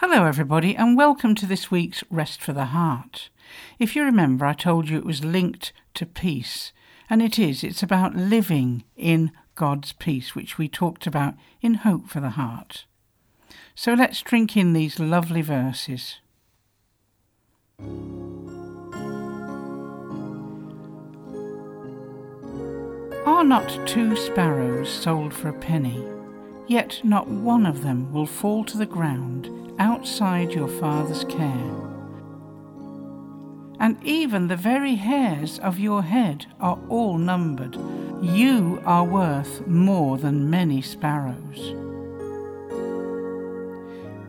[0.00, 3.28] Hello, everybody, and welcome to this week's Rest for the Heart.
[3.78, 6.72] If you remember, I told you it was linked to peace,
[7.10, 7.62] and it is.
[7.62, 12.86] It's about living in God's peace, which we talked about in Hope for the Heart.
[13.74, 16.16] So let's drink in these lovely verses.
[23.26, 26.02] Are not two sparrows sold for a penny?
[26.68, 31.74] Yet not one of them will fall to the ground outside your Father's care.
[33.80, 37.76] And even the very hairs of your head are all numbered.
[38.20, 41.74] You are worth more than many sparrows.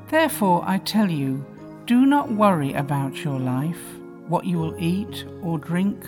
[0.09, 1.45] Therefore, I tell you,
[1.85, 3.81] do not worry about your life,
[4.29, 6.01] what you will eat or drink,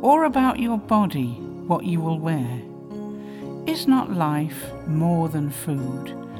[0.00, 1.32] or about your body,
[1.66, 2.62] what you will wear.
[3.66, 6.29] Is not life more than food?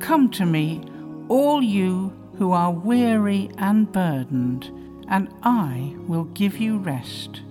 [0.00, 0.82] Come to me,
[1.28, 4.70] all you who are weary and burdened,
[5.08, 7.42] and I will give you rest.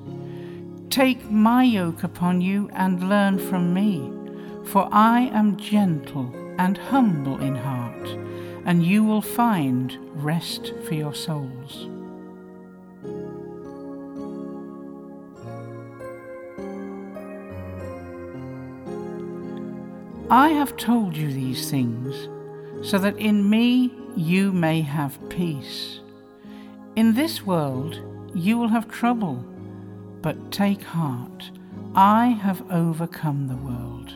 [0.89, 4.11] Take my yoke upon you and learn from me,
[4.65, 8.07] for I am gentle and humble in heart,
[8.65, 11.87] and you will find rest for your souls.
[20.33, 22.27] I have told you these things
[22.81, 25.99] so that in me you may have peace.
[26.95, 28.01] In this world
[28.33, 29.45] you will have trouble,
[30.23, 31.51] but take heart,
[31.93, 34.09] I have overcome the world.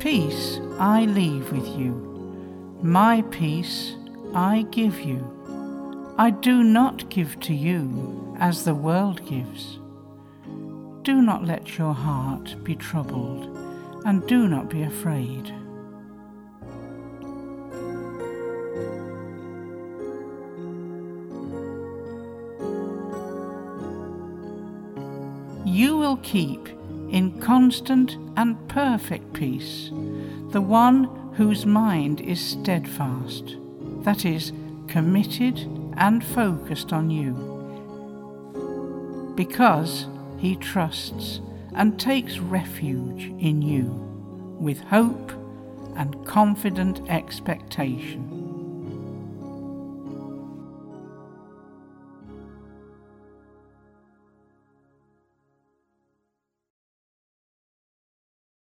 [0.00, 1.92] Peace I leave with you,
[2.82, 3.96] my peace
[4.34, 5.43] I give you.
[6.16, 9.80] I do not give to you as the world gives.
[11.02, 13.48] Do not let your heart be troubled,
[14.06, 15.52] and do not be afraid.
[25.64, 26.68] You will keep
[27.10, 29.90] in constant and perfect peace
[30.50, 31.04] the one
[31.34, 33.56] whose mind is steadfast,
[34.04, 34.52] that is,
[34.86, 35.58] committed
[35.96, 37.32] and focused on you.
[39.34, 40.06] Because
[40.38, 41.40] he trusts
[41.74, 43.84] and takes refuge in you
[44.58, 45.32] with hope
[45.96, 48.43] and confident expectation.